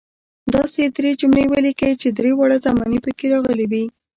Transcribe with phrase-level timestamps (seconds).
[0.55, 3.83] داسې درې جملې ولیکئ چې درې واړه زمانې پکې راغلي وي.